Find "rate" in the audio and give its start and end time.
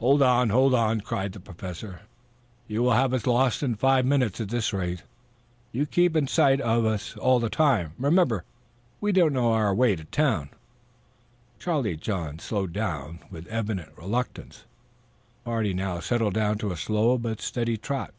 4.70-5.02